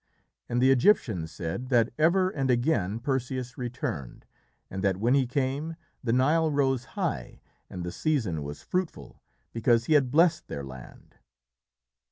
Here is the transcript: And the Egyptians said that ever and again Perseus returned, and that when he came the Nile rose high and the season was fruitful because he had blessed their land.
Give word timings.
And 0.49 0.59
the 0.59 0.71
Egyptians 0.71 1.31
said 1.31 1.69
that 1.69 1.93
ever 1.99 2.31
and 2.31 2.49
again 2.49 2.99
Perseus 2.99 3.55
returned, 3.55 4.25
and 4.67 4.83
that 4.83 4.97
when 4.97 5.13
he 5.13 5.27
came 5.27 5.75
the 6.03 6.11
Nile 6.11 6.49
rose 6.49 6.85
high 6.97 7.39
and 7.69 7.83
the 7.83 7.91
season 7.91 8.41
was 8.41 8.63
fruitful 8.63 9.21
because 9.53 9.85
he 9.85 9.93
had 9.93 10.09
blessed 10.09 10.47
their 10.47 10.63
land. 10.63 11.17